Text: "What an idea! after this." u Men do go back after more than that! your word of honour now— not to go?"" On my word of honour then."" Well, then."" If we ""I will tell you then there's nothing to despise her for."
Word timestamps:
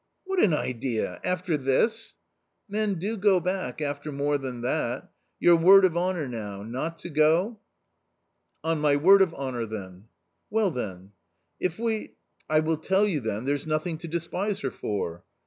"What 0.25 0.39
an 0.43 0.51
idea! 0.55 1.19
after 1.23 1.57
this." 1.57 2.15
u 2.67 2.73
Men 2.73 2.95
do 2.95 3.15
go 3.17 3.39
back 3.39 3.81
after 3.81 4.11
more 4.11 4.39
than 4.39 4.61
that! 4.61 5.11
your 5.39 5.55
word 5.55 5.85
of 5.85 5.95
honour 5.95 6.27
now— 6.27 6.63
not 6.63 6.97
to 7.01 7.09
go?"" 7.11 7.59
On 8.63 8.79
my 8.79 8.95
word 8.95 9.21
of 9.21 9.31
honour 9.35 9.67
then."" 9.67 10.05
Well, 10.49 10.71
then."" 10.71 11.11
If 11.69 11.77
we 11.77 12.15
""I 12.49 12.61
will 12.61 12.77
tell 12.77 13.05
you 13.07 13.19
then 13.19 13.45
there's 13.45 13.67
nothing 13.67 13.99
to 13.99 14.07
despise 14.07 14.61
her 14.61 14.71
for." 14.71 15.23